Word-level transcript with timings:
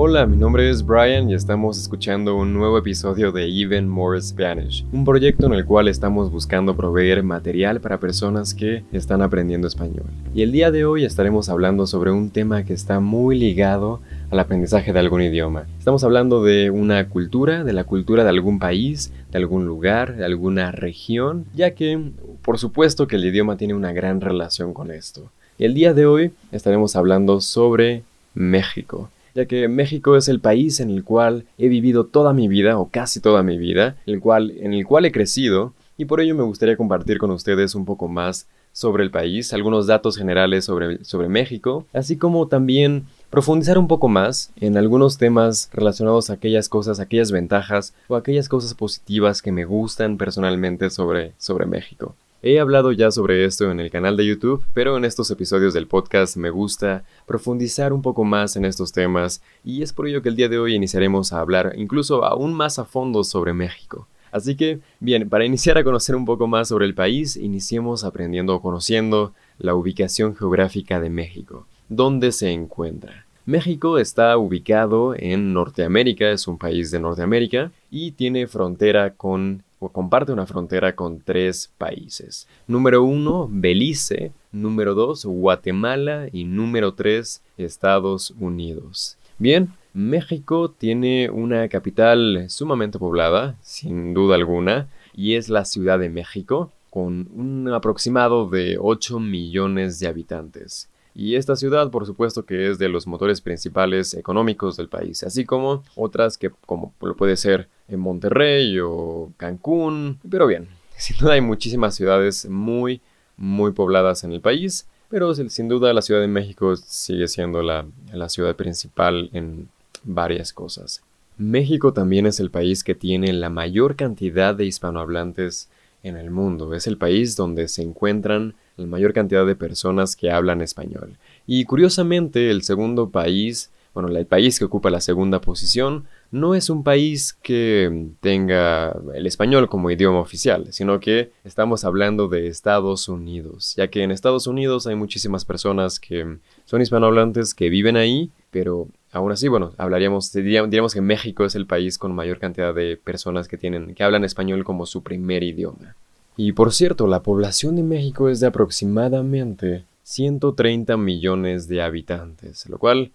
Hola, 0.00 0.26
mi 0.26 0.36
nombre 0.36 0.70
es 0.70 0.86
Brian 0.86 1.28
y 1.28 1.34
estamos 1.34 1.76
escuchando 1.76 2.36
un 2.36 2.54
nuevo 2.54 2.78
episodio 2.78 3.32
de 3.32 3.48
Even 3.48 3.88
More 3.88 4.22
Spanish, 4.22 4.84
un 4.92 5.04
proyecto 5.04 5.46
en 5.46 5.54
el 5.54 5.64
cual 5.64 5.88
estamos 5.88 6.30
buscando 6.30 6.76
proveer 6.76 7.24
material 7.24 7.80
para 7.80 7.98
personas 7.98 8.54
que 8.54 8.84
están 8.92 9.22
aprendiendo 9.22 9.66
español. 9.66 10.06
Y 10.32 10.42
el 10.42 10.52
día 10.52 10.70
de 10.70 10.84
hoy 10.84 11.04
estaremos 11.04 11.48
hablando 11.48 11.84
sobre 11.88 12.12
un 12.12 12.30
tema 12.30 12.62
que 12.62 12.74
está 12.74 13.00
muy 13.00 13.36
ligado 13.36 14.00
al 14.30 14.38
aprendizaje 14.38 14.92
de 14.92 15.00
algún 15.00 15.20
idioma. 15.20 15.66
Estamos 15.80 16.04
hablando 16.04 16.44
de 16.44 16.70
una 16.70 17.08
cultura, 17.08 17.64
de 17.64 17.72
la 17.72 17.82
cultura 17.82 18.22
de 18.22 18.30
algún 18.30 18.60
país, 18.60 19.12
de 19.32 19.38
algún 19.38 19.66
lugar, 19.66 20.14
de 20.14 20.24
alguna 20.24 20.70
región, 20.70 21.44
ya 21.56 21.72
que 21.72 22.12
por 22.42 22.58
supuesto 22.58 23.08
que 23.08 23.16
el 23.16 23.24
idioma 23.24 23.56
tiene 23.56 23.74
una 23.74 23.92
gran 23.92 24.20
relación 24.20 24.74
con 24.74 24.92
esto. 24.92 25.32
Y 25.58 25.64
el 25.64 25.74
día 25.74 25.92
de 25.92 26.06
hoy 26.06 26.30
estaremos 26.52 26.94
hablando 26.94 27.40
sobre 27.40 28.04
México 28.32 29.10
ya 29.38 29.46
que 29.46 29.68
México 29.68 30.16
es 30.16 30.26
el 30.26 30.40
país 30.40 30.80
en 30.80 30.90
el 30.90 31.04
cual 31.04 31.44
he 31.58 31.68
vivido 31.68 32.06
toda 32.06 32.32
mi 32.32 32.48
vida, 32.48 32.76
o 32.76 32.88
casi 32.88 33.20
toda 33.20 33.44
mi 33.44 33.56
vida, 33.56 33.94
el 34.04 34.18
cual, 34.18 34.50
en 34.58 34.74
el 34.74 34.84
cual 34.84 35.04
he 35.04 35.12
crecido, 35.12 35.74
y 35.96 36.06
por 36.06 36.20
ello 36.20 36.34
me 36.34 36.42
gustaría 36.42 36.76
compartir 36.76 37.18
con 37.18 37.30
ustedes 37.30 37.76
un 37.76 37.84
poco 37.84 38.08
más 38.08 38.48
sobre 38.72 39.04
el 39.04 39.12
país, 39.12 39.52
algunos 39.52 39.86
datos 39.86 40.16
generales 40.16 40.64
sobre, 40.64 41.04
sobre 41.04 41.28
México, 41.28 41.86
así 41.92 42.16
como 42.16 42.48
también 42.48 43.04
profundizar 43.30 43.78
un 43.78 43.86
poco 43.86 44.08
más 44.08 44.50
en 44.60 44.76
algunos 44.76 45.18
temas 45.18 45.70
relacionados 45.72 46.30
a 46.30 46.32
aquellas 46.32 46.68
cosas, 46.68 46.98
aquellas 46.98 47.30
ventajas 47.30 47.94
o 48.08 48.16
aquellas 48.16 48.48
cosas 48.48 48.74
positivas 48.74 49.40
que 49.40 49.52
me 49.52 49.64
gustan 49.64 50.16
personalmente 50.16 50.90
sobre, 50.90 51.30
sobre 51.38 51.64
México. 51.66 52.16
He 52.40 52.60
hablado 52.60 52.92
ya 52.92 53.10
sobre 53.10 53.44
esto 53.44 53.68
en 53.72 53.80
el 53.80 53.90
canal 53.90 54.16
de 54.16 54.24
YouTube, 54.24 54.62
pero 54.72 54.96
en 54.96 55.04
estos 55.04 55.28
episodios 55.32 55.74
del 55.74 55.88
podcast 55.88 56.36
me 56.36 56.50
gusta 56.50 57.02
profundizar 57.26 57.92
un 57.92 58.00
poco 58.00 58.22
más 58.22 58.54
en 58.54 58.64
estos 58.64 58.92
temas 58.92 59.42
y 59.64 59.82
es 59.82 59.92
por 59.92 60.06
ello 60.06 60.22
que 60.22 60.28
el 60.28 60.36
día 60.36 60.48
de 60.48 60.60
hoy 60.60 60.76
iniciaremos 60.76 61.32
a 61.32 61.40
hablar 61.40 61.72
incluso 61.76 62.24
aún 62.24 62.54
más 62.54 62.78
a 62.78 62.84
fondo 62.84 63.24
sobre 63.24 63.54
México. 63.54 64.06
Así 64.30 64.54
que, 64.54 64.78
bien, 65.00 65.28
para 65.28 65.46
iniciar 65.46 65.78
a 65.78 65.84
conocer 65.84 66.14
un 66.14 66.26
poco 66.26 66.46
más 66.46 66.68
sobre 66.68 66.86
el 66.86 66.94
país, 66.94 67.34
iniciemos 67.36 68.04
aprendiendo 68.04 68.54
o 68.54 68.62
conociendo 68.62 69.32
la 69.58 69.74
ubicación 69.74 70.36
geográfica 70.36 71.00
de 71.00 71.10
México. 71.10 71.66
¿Dónde 71.88 72.30
se 72.30 72.52
encuentra? 72.52 73.26
México 73.46 73.98
está 73.98 74.38
ubicado 74.38 75.16
en 75.18 75.52
Norteamérica, 75.54 76.30
es 76.30 76.46
un 76.46 76.56
país 76.56 76.92
de 76.92 77.00
Norteamérica 77.00 77.72
y 77.90 78.12
tiene 78.12 78.46
frontera 78.46 79.14
con 79.14 79.64
comparte 79.92 80.32
una 80.32 80.46
frontera 80.46 80.94
con 80.96 81.20
tres 81.20 81.70
países. 81.78 82.48
Número 82.66 83.02
uno, 83.02 83.48
Belice. 83.50 84.32
Número 84.50 84.94
dos, 84.94 85.24
Guatemala. 85.24 86.28
Y 86.32 86.44
número 86.44 86.94
tres, 86.94 87.42
Estados 87.56 88.32
Unidos. 88.38 89.16
Bien, 89.38 89.72
México 89.94 90.70
tiene 90.70 91.30
una 91.30 91.68
capital 91.68 92.46
sumamente 92.48 92.98
poblada, 92.98 93.56
sin 93.62 94.14
duda 94.14 94.34
alguna, 94.34 94.88
y 95.14 95.34
es 95.34 95.48
la 95.48 95.64
Ciudad 95.64 95.98
de 95.98 96.08
México, 96.08 96.72
con 96.90 97.28
un 97.34 97.68
aproximado 97.72 98.48
de 98.48 98.78
8 98.80 99.20
millones 99.20 99.98
de 99.98 100.08
habitantes. 100.08 100.88
Y 101.14 101.34
esta 101.34 101.56
ciudad, 101.56 101.90
por 101.90 102.06
supuesto, 102.06 102.44
que 102.44 102.70
es 102.70 102.78
de 102.78 102.88
los 102.88 103.06
motores 103.06 103.40
principales 103.40 104.14
económicos 104.14 104.76
del 104.76 104.88
país, 104.88 105.22
así 105.22 105.44
como 105.44 105.82
otras 105.96 106.38
que, 106.38 106.50
como 106.66 106.92
puede 106.92 107.36
ser 107.36 107.68
en 107.88 108.00
Monterrey 108.00 108.78
o 108.80 109.32
Cancún. 109.36 110.18
Pero 110.30 110.46
bien, 110.46 110.68
sin 110.96 111.16
duda 111.18 111.34
hay 111.34 111.40
muchísimas 111.40 111.94
ciudades 111.94 112.48
muy, 112.48 113.00
muy 113.36 113.72
pobladas 113.72 114.24
en 114.24 114.32
el 114.32 114.40
país, 114.40 114.86
pero 115.08 115.34
sin 115.34 115.68
duda 115.68 115.92
la 115.92 116.02
Ciudad 116.02 116.20
de 116.20 116.28
México 116.28 116.76
sigue 116.76 117.28
siendo 117.28 117.62
la, 117.62 117.86
la 118.12 118.28
ciudad 118.28 118.54
principal 118.56 119.30
en 119.32 119.68
varias 120.04 120.52
cosas. 120.52 121.02
México 121.38 121.92
también 121.92 122.26
es 122.26 122.40
el 122.40 122.50
país 122.50 122.82
que 122.82 122.96
tiene 122.96 123.32
la 123.32 123.48
mayor 123.48 123.94
cantidad 123.94 124.54
de 124.54 124.66
hispanohablantes 124.66 125.68
en 126.02 126.16
el 126.16 126.30
mundo. 126.30 126.74
Es 126.74 126.86
el 126.86 126.96
país 126.96 127.36
donde 127.36 127.68
se 127.68 127.82
encuentran 127.82 128.54
la 128.76 128.86
mayor 128.86 129.12
cantidad 129.12 129.46
de 129.46 129.56
personas 129.56 130.16
que 130.16 130.30
hablan 130.30 130.60
español. 130.60 131.16
Y 131.46 131.64
curiosamente, 131.64 132.50
el 132.50 132.62
segundo 132.62 133.10
país, 133.10 133.70
bueno, 133.94 134.08
el 134.08 134.26
país 134.26 134.58
que 134.58 134.64
ocupa 134.64 134.90
la 134.90 135.00
segunda 135.00 135.40
posición, 135.40 136.04
no 136.30 136.54
es 136.54 136.70
un 136.70 136.84
país 136.84 137.36
que 137.42 138.10
tenga 138.20 138.96
el 139.14 139.26
español 139.26 139.68
como 139.68 139.90
idioma 139.90 140.20
oficial, 140.20 140.66
sino 140.70 141.00
que 141.00 141.32
estamos 141.42 141.84
hablando 141.84 142.28
de 142.28 142.48
Estados 142.48 143.08
Unidos, 143.08 143.74
ya 143.76 143.88
que 143.88 144.02
en 144.02 144.10
Estados 144.10 144.46
Unidos 144.46 144.86
hay 144.86 144.94
muchísimas 144.94 145.44
personas 145.44 145.98
que 145.98 146.38
son 146.64 146.82
hispanohablantes 146.82 147.54
que 147.54 147.70
viven 147.70 147.96
ahí, 147.96 148.30
pero 148.50 148.88
aún 149.12 149.32
así, 149.32 149.48
bueno, 149.48 149.72
hablaríamos, 149.78 150.32
diríamos 150.32 150.94
que 150.94 151.00
México 151.00 151.44
es 151.44 151.54
el 151.54 151.66
país 151.66 151.98
con 151.98 152.14
mayor 152.14 152.38
cantidad 152.38 152.74
de 152.74 152.96
personas 152.96 153.48
que 153.48 153.58
tienen, 153.58 153.94
que 153.94 154.02
hablan 154.02 154.24
español 154.24 154.64
como 154.64 154.86
su 154.86 155.02
primer 155.02 155.42
idioma. 155.42 155.94
Y 156.36 156.52
por 156.52 156.72
cierto, 156.72 157.06
la 157.06 157.22
población 157.22 157.76
de 157.76 157.82
México 157.82 158.28
es 158.28 158.40
de 158.40 158.46
aproximadamente 158.46 159.84
130 160.04 160.96
millones 160.96 161.68
de 161.68 161.82
habitantes, 161.82 162.68
lo 162.68 162.78
cual, 162.78 163.10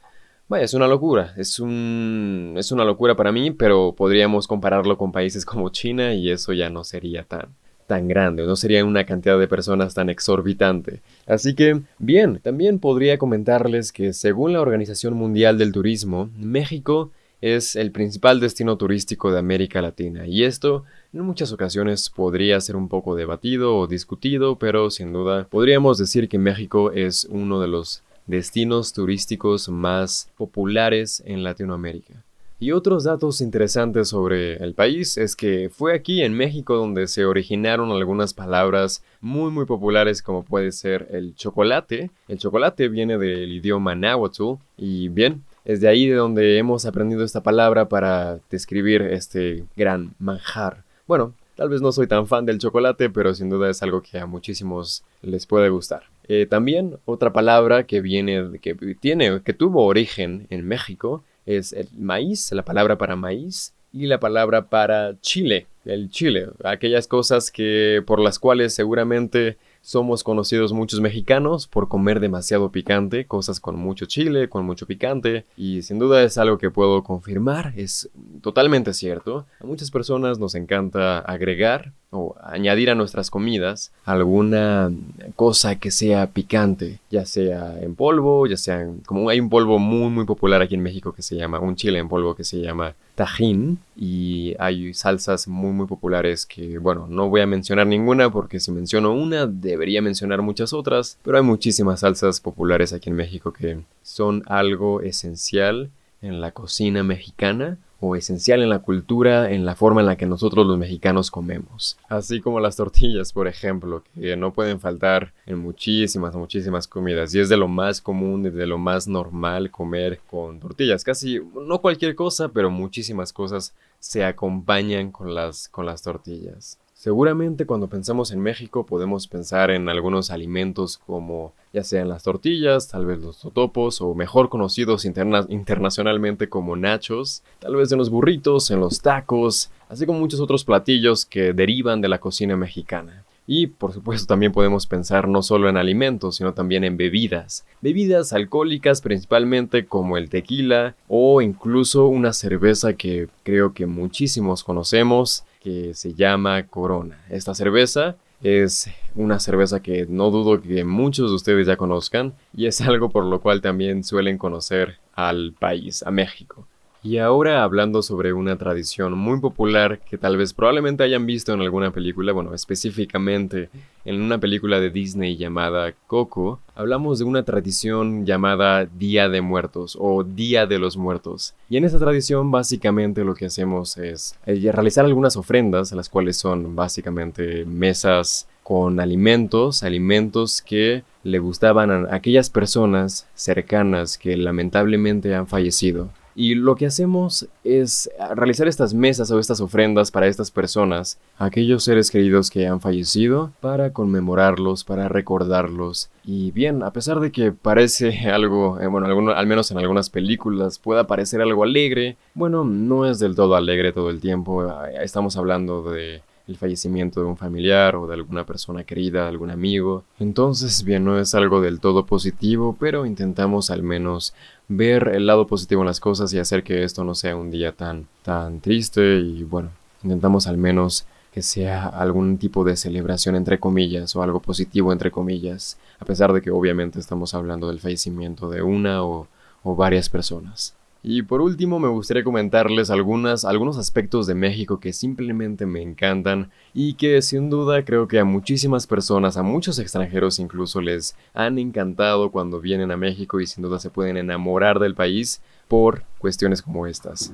vaya, 0.49 0.65
es 0.65 0.73
una 0.73 0.87
locura. 0.87 1.33
Es, 1.37 1.59
un, 1.59 2.53
es 2.57 2.71
una 2.71 2.83
locura 2.85 3.15
para 3.15 3.31
mí, 3.31 3.51
pero 3.51 3.93
podríamos 3.97 4.47
compararlo 4.47 4.97
con 4.97 5.11
países 5.11 5.45
como 5.45 5.69
China 5.69 6.13
y 6.13 6.29
eso 6.29 6.53
ya 6.53 6.69
no 6.69 6.83
sería 6.83 7.23
tan, 7.23 7.47
tan 7.87 8.07
grande, 8.07 8.45
no 8.45 8.55
sería 8.55 8.83
una 8.85 9.05
cantidad 9.05 9.39
de 9.39 9.47
personas 9.47 9.93
tan 9.93 10.09
exorbitante. 10.09 11.01
Así 11.25 11.53
que, 11.55 11.81
bien, 11.99 12.39
también 12.41 12.79
podría 12.79 13.17
comentarles 13.17 13.91
que 13.91 14.13
según 14.13 14.53
la 14.53 14.61
Organización 14.61 15.13
Mundial 15.13 15.57
del 15.57 15.71
Turismo, 15.71 16.29
México 16.37 17.11
es 17.43 17.75
el 17.75 17.91
principal 17.91 18.39
destino 18.39 18.77
turístico 18.77 19.29
de 19.29 19.37
América 19.37 19.81
Latina 19.81 20.25
y 20.25 20.45
esto 20.45 20.85
en 21.11 21.23
muchas 21.23 21.51
ocasiones 21.51 22.09
podría 22.09 22.61
ser 22.61 22.77
un 22.77 22.87
poco 22.87 23.15
debatido 23.15 23.75
o 23.75 23.85
discutido, 23.85 24.57
pero 24.57 24.89
sin 24.89 25.11
duda 25.11 25.45
podríamos 25.49 25.97
decir 25.97 26.29
que 26.29 26.37
México 26.37 26.93
es 26.93 27.25
uno 27.25 27.59
de 27.59 27.67
los 27.67 28.01
destinos 28.27 28.93
turísticos 28.93 29.67
más 29.67 30.29
populares 30.37 31.21
en 31.25 31.43
Latinoamérica. 31.43 32.23
Y 32.63 32.71
otros 32.71 33.03
datos 33.03 33.41
interesantes 33.41 34.07
sobre 34.07 34.53
el 34.63 34.73
país 34.73 35.17
es 35.17 35.35
que 35.35 35.69
fue 35.69 35.93
aquí 35.93 36.21
en 36.21 36.31
México 36.31 36.77
donde 36.77 37.07
se 37.07 37.25
originaron 37.25 37.91
algunas 37.91 38.33
palabras 38.33 39.03
muy 39.19 39.51
muy 39.51 39.65
populares 39.65 40.21
como 40.21 40.43
puede 40.43 40.71
ser 40.71 41.09
el 41.11 41.35
chocolate. 41.35 42.09
El 42.29 42.37
chocolate 42.37 42.87
viene 42.87 43.17
del 43.17 43.51
idioma 43.51 43.95
náhuatl 43.95 44.53
y 44.77 45.09
bien, 45.09 45.43
es 45.65 45.81
de 45.81 45.89
ahí 45.89 46.07
de 46.07 46.15
donde 46.15 46.57
hemos 46.57 46.85
aprendido 46.85 47.25
esta 47.25 47.43
palabra 47.43 47.89
para 47.89 48.39
describir 48.49 49.01
este 49.01 49.65
gran 49.75 50.13
manjar. 50.17 50.85
Bueno, 51.05 51.33
tal 51.57 51.67
vez 51.67 51.81
no 51.81 51.91
soy 51.91 52.07
tan 52.07 52.27
fan 52.27 52.45
del 52.45 52.59
chocolate, 52.59 53.09
pero 53.09 53.33
sin 53.33 53.49
duda 53.49 53.69
es 53.69 53.83
algo 53.83 54.01
que 54.01 54.19
a 54.19 54.25
muchísimos 54.25 55.03
les 55.21 55.45
puede 55.45 55.67
gustar. 55.67 56.03
Eh, 56.29 56.45
también 56.49 56.95
otra 57.03 57.33
palabra 57.33 57.83
que 57.83 57.99
viene, 57.99 58.57
que 58.61 58.73
tiene, 59.01 59.41
que 59.41 59.51
tuvo 59.51 59.83
origen 59.83 60.47
en 60.49 60.65
México 60.65 61.25
es 61.45 61.73
el 61.73 61.89
maíz, 61.97 62.51
la 62.51 62.63
palabra 62.63 62.97
para 62.97 63.15
maíz 63.15 63.73
y 63.91 64.07
la 64.07 64.19
palabra 64.19 64.69
para 64.69 65.19
chile, 65.21 65.67
el 65.85 66.09
chile, 66.09 66.49
aquellas 66.63 67.07
cosas 67.07 67.51
que 67.51 68.01
por 68.05 68.19
las 68.19 68.39
cuales 68.39 68.73
seguramente 68.73 69.57
somos 69.81 70.23
conocidos 70.23 70.71
muchos 70.71 71.01
mexicanos 71.01 71.67
por 71.67 71.89
comer 71.89 72.19
demasiado 72.19 72.71
picante, 72.71 73.25
cosas 73.25 73.59
con 73.59 73.75
mucho 73.75 74.05
chile, 74.05 74.47
con 74.49 74.65
mucho 74.65 74.87
picante, 74.87 75.45
y 75.57 75.81
sin 75.83 75.99
duda 75.99 76.23
es 76.23 76.37
algo 76.37 76.57
que 76.57 76.71
puedo 76.71 77.03
confirmar, 77.03 77.73
es 77.75 78.09
totalmente 78.41 78.93
cierto. 78.93 79.45
A 79.59 79.65
muchas 79.65 79.91
personas 79.91 80.39
nos 80.39 80.55
encanta 80.55 81.19
agregar 81.19 81.91
o 82.13 82.35
añadir 82.43 82.89
a 82.89 82.95
nuestras 82.95 83.29
comidas 83.29 83.91
alguna 84.05 84.91
cosa 85.35 85.79
que 85.79 85.91
sea 85.91 86.27
picante, 86.27 86.99
ya 87.09 87.25
sea 87.25 87.79
en 87.81 87.95
polvo, 87.95 88.47
ya 88.47 88.57
sea 88.57 88.87
como 89.05 89.29
hay 89.29 89.39
un 89.39 89.49
polvo 89.49 89.79
muy 89.79 90.09
muy 90.09 90.25
popular 90.25 90.61
aquí 90.61 90.75
en 90.75 90.83
México 90.83 91.13
que 91.13 91.21
se 91.21 91.35
llama 91.35 91.59
un 91.59 91.75
chile 91.75 91.99
en 91.99 92.07
polvo 92.07 92.35
que 92.35 92.43
se 92.43 92.61
llama 92.61 92.95
tajín 93.15 93.79
y 93.95 94.55
hay 94.59 94.93
salsas 94.93 95.47
muy 95.47 95.71
muy 95.71 95.87
populares 95.87 96.45
que 96.45 96.77
bueno, 96.77 97.07
no 97.09 97.29
voy 97.29 97.41
a 97.41 97.47
mencionar 97.47 97.87
ninguna 97.87 98.31
porque 98.31 98.59
si 98.59 98.71
menciono 98.71 99.13
una 99.13 99.47
debería 99.47 100.01
mencionar 100.01 100.41
muchas 100.41 100.73
otras, 100.73 101.17
pero 101.23 101.37
hay 101.37 101.43
muchísimas 101.43 102.01
salsas 102.01 102.39
populares 102.39 102.93
aquí 102.93 103.09
en 103.09 103.15
México 103.15 103.53
que 103.53 103.81
son 104.01 104.43
algo 104.45 105.01
esencial 105.01 105.89
en 106.21 106.41
la 106.41 106.51
cocina 106.51 107.03
mexicana 107.03 107.77
o 108.05 108.17
esencial 108.17 108.61
en 108.61 108.69
la 108.69 108.79
cultura, 108.79 109.49
en 109.51 109.65
la 109.65 109.75
forma 109.75 110.01
en 110.01 110.07
la 110.07 110.17
que 110.17 110.25
nosotros 110.25 110.67
los 110.67 110.77
mexicanos 110.77 111.31
comemos. 111.31 111.97
Así 112.09 112.41
como 112.41 112.59
las 112.59 112.75
tortillas, 112.75 113.31
por 113.31 113.47
ejemplo, 113.47 114.03
que 114.13 114.35
no 114.35 114.51
pueden 114.53 114.81
faltar 114.81 115.31
en 115.45 115.59
muchísimas, 115.59 116.35
muchísimas 116.35 116.85
comidas. 116.85 117.33
Y 117.33 117.39
es 117.39 117.47
de 117.47 117.55
lo 117.55 117.69
más 117.69 118.01
común, 118.01 118.43
de 118.43 118.67
lo 118.67 118.77
más 118.77 119.07
normal 119.07 119.71
comer 119.71 120.19
con 120.29 120.59
tortillas. 120.59 121.03
Casi, 121.05 121.39
no 121.55 121.79
cualquier 121.79 122.13
cosa, 122.13 122.49
pero 122.49 122.69
muchísimas 122.69 123.31
cosas 123.31 123.73
se 123.99 124.25
acompañan 124.25 125.09
con 125.09 125.33
las, 125.33 125.69
con 125.69 125.85
las 125.85 126.01
tortillas. 126.01 126.77
Seguramente 127.03 127.65
cuando 127.65 127.89
pensamos 127.89 128.31
en 128.31 128.39
México 128.39 128.85
podemos 128.85 129.27
pensar 129.27 129.71
en 129.71 129.89
algunos 129.89 130.31
alimentos 130.31 131.01
como 131.05 131.51
ya 131.73 131.83
sean 131.83 132.07
las 132.07 132.23
tortillas, 132.23 132.87
tal 132.87 133.05
vez 133.05 133.19
los 133.19 133.39
totopos 133.39 133.99
o 133.99 134.15
mejor 134.15 134.47
conocidos 134.47 135.03
internacionalmente 135.03 136.47
como 136.47 136.77
nachos, 136.77 137.43
tal 137.59 137.75
vez 137.75 137.91
en 137.91 137.97
los 137.97 138.09
burritos, 138.09 138.71
en 138.71 138.79
los 138.79 139.01
tacos, 139.01 139.69
así 139.89 140.05
como 140.05 140.21
muchos 140.21 140.39
otros 140.39 140.63
platillos 140.63 141.25
que 141.25 141.51
derivan 141.51 141.99
de 141.99 142.07
la 142.07 142.21
cocina 142.21 142.55
mexicana. 142.55 143.25
Y 143.45 143.67
por 143.67 143.91
supuesto 143.91 144.25
también 144.25 144.53
podemos 144.53 144.87
pensar 144.87 145.27
no 145.27 145.41
solo 145.41 145.67
en 145.67 145.75
alimentos, 145.75 146.37
sino 146.37 146.53
también 146.53 146.85
en 146.85 146.95
bebidas. 146.95 147.65
Bebidas 147.81 148.31
alcohólicas 148.31 149.01
principalmente 149.01 149.85
como 149.85 150.15
el 150.15 150.29
tequila 150.29 150.95
o 151.09 151.41
incluso 151.41 152.07
una 152.07 152.31
cerveza 152.31 152.93
que 152.93 153.27
creo 153.43 153.73
que 153.73 153.87
muchísimos 153.87 154.63
conocemos 154.63 155.43
que 155.63 155.93
se 155.93 156.13
llama 156.13 156.67
Corona. 156.67 157.23
Esta 157.29 157.55
cerveza 157.55 158.15
es 158.43 158.89
una 159.15 159.39
cerveza 159.39 159.81
que 159.81 160.05
no 160.07 160.29
dudo 160.29 160.61
que 160.61 160.83
muchos 160.83 161.29
de 161.29 161.35
ustedes 161.35 161.67
ya 161.67 161.77
conozcan 161.77 162.33
y 162.55 162.65
es 162.65 162.81
algo 162.81 163.09
por 163.09 163.25
lo 163.25 163.39
cual 163.39 163.61
también 163.61 164.03
suelen 164.03 164.37
conocer 164.37 164.97
al 165.13 165.53
país, 165.57 166.03
a 166.03 166.11
México. 166.11 166.67
Y 167.05 167.17
ahora 167.17 167.63
hablando 167.63 168.01
sobre 168.01 168.31
una 168.31 168.57
tradición 168.57 169.17
muy 169.17 169.41
popular 169.41 169.99
que 169.99 170.17
tal 170.17 170.37
vez 170.37 170.53
probablemente 170.53 171.03
hayan 171.03 171.25
visto 171.25 171.53
en 171.53 171.59
alguna 171.59 171.91
película, 171.91 172.31
bueno, 172.31 172.53
específicamente 172.53 173.69
en 174.05 174.21
una 174.21 174.37
película 174.37 174.79
de 174.79 174.89
Disney 174.89 175.35
llamada 175.35 175.93
Coco, 176.07 176.61
hablamos 176.75 177.19
de 177.19 177.25
una 177.25 177.43
tradición 177.43 178.25
llamada 178.25 178.85
Día 178.85 179.27
de 179.27 179.41
Muertos 179.41 179.97
o 179.99 180.23
Día 180.23 180.65
de 180.65 180.79
los 180.79 180.95
Muertos. 180.95 181.55
Y 181.69 181.75
en 181.75 181.83
esta 181.83 181.99
tradición 181.99 182.51
básicamente 182.51 183.25
lo 183.25 183.35
que 183.35 183.47
hacemos 183.47 183.97
es 183.97 184.37
eh, 184.45 184.71
realizar 184.71 185.03
algunas 185.03 185.35
ofrendas, 185.35 185.91
las 185.91 186.07
cuales 186.07 186.37
son 186.37 186.73
básicamente 186.73 187.65
mesas 187.65 188.47
con 188.63 189.01
alimentos, 189.01 189.83
alimentos 189.83 190.61
que 190.61 191.03
le 191.23 191.39
gustaban 191.39 191.91
a 191.91 192.15
aquellas 192.15 192.49
personas 192.49 193.27
cercanas 193.35 194.17
que 194.17 194.37
lamentablemente 194.37 195.35
han 195.35 195.47
fallecido. 195.47 196.09
Y 196.35 196.55
lo 196.55 196.75
que 196.75 196.85
hacemos 196.85 197.47
es 197.63 198.09
realizar 198.35 198.67
estas 198.67 198.93
mesas 198.93 199.29
o 199.31 199.39
estas 199.39 199.61
ofrendas 199.61 200.11
para 200.11 200.27
estas 200.27 200.51
personas, 200.51 201.19
aquellos 201.37 201.83
seres 201.83 202.09
queridos 202.09 202.49
que 202.49 202.67
han 202.67 202.81
fallecido, 202.81 203.51
para 203.59 203.93
conmemorarlos, 203.93 204.83
para 204.83 205.07
recordarlos. 205.07 206.09
Y 206.23 206.51
bien, 206.51 206.83
a 206.83 206.91
pesar 206.91 207.19
de 207.19 207.31
que 207.31 207.51
parece 207.51 208.19
algo, 208.31 208.79
eh, 208.79 208.87
bueno, 208.87 209.31
al 209.31 209.47
menos 209.47 209.71
en 209.71 209.77
algunas 209.77 210.09
películas 210.09 210.79
pueda 210.79 211.07
parecer 211.07 211.41
algo 211.41 211.63
alegre, 211.63 212.17
bueno, 212.33 212.63
no 212.63 213.05
es 213.05 213.19
del 213.19 213.35
todo 213.35 213.55
alegre 213.55 213.91
todo 213.91 214.09
el 214.09 214.19
tiempo. 214.19 214.65
Estamos 214.99 215.37
hablando 215.37 215.83
de 215.91 216.21
el 216.47 216.57
fallecimiento 216.57 217.21
de 217.21 217.27
un 217.27 217.37
familiar 217.37 217.95
o 217.95 218.07
de 218.07 218.15
alguna 218.15 218.45
persona 218.45 218.83
querida, 218.83 219.27
algún 219.27 219.49
amigo. 219.49 220.03
Entonces, 220.19 220.83
bien, 220.83 221.05
no 221.05 221.19
es 221.19 221.35
algo 221.35 221.61
del 221.61 221.79
todo 221.79 222.05
positivo, 222.05 222.75
pero 222.79 223.05
intentamos 223.05 223.69
al 223.69 223.83
menos 223.83 224.33
ver 224.67 225.09
el 225.13 225.25
lado 225.25 225.47
positivo 225.47 225.81
en 225.81 225.87
las 225.87 225.99
cosas 225.99 226.33
y 226.33 226.39
hacer 226.39 226.63
que 226.63 226.83
esto 226.83 227.03
no 227.03 227.15
sea 227.15 227.35
un 227.35 227.51
día 227.51 227.71
tan, 227.73 228.07
tan 228.23 228.59
triste 228.59 229.19
y 229.19 229.43
bueno, 229.43 229.69
intentamos 230.03 230.47
al 230.47 230.57
menos 230.57 231.05
que 231.33 231.41
sea 231.41 231.87
algún 231.87 232.37
tipo 232.37 232.63
de 232.63 232.75
celebración 232.77 233.35
entre 233.35 233.59
comillas 233.59 234.15
o 234.15 234.21
algo 234.21 234.39
positivo 234.39 234.93
entre 234.93 235.09
comillas, 235.09 235.79
a 235.99 236.05
pesar 236.05 236.31
de 236.31 236.41
que 236.41 236.51
obviamente 236.51 236.99
estamos 236.99 237.33
hablando 237.33 237.69
del 237.69 237.79
fallecimiento 237.79 238.49
de 238.49 238.61
una 238.61 239.03
o, 239.03 239.27
o 239.63 239.75
varias 239.75 240.09
personas. 240.09 240.75
Y 241.05 241.23
por 241.23 241.41
último 241.41 241.79
me 241.79 241.89
gustaría 241.89 242.23
comentarles 242.23 242.89
algunos 242.89 243.43
aspectos 243.77 244.25
de 244.25 244.35
México 244.35 244.79
que 244.79 244.93
simplemente 244.93 245.65
me 245.65 245.81
encantan 245.81 246.49
y 246.73 246.93
que 246.93 247.21
sin 247.21 247.49
duda 247.49 247.83
creo 247.83 248.07
que 248.07 248.19
a 248.19 248.23
muchísimas 248.23 248.87
personas, 248.87 249.35
a 249.35 249.43
muchos 249.43 249.79
extranjeros 249.79 250.39
incluso 250.39 250.79
les 250.79 251.17
han 251.33 251.59
encantado 251.59 252.31
cuando 252.31 252.61
vienen 252.61 252.89
a 252.89 252.95
México 252.95 253.41
y 253.41 253.47
sin 253.47 253.63
duda 253.63 253.79
se 253.79 253.89
pueden 253.89 254.15
enamorar 254.15 254.79
del 254.79 254.95
país 254.95 255.41
por 255.67 256.03
cuestiones 256.19 256.61
como 256.61 256.87
estas. 256.87 257.33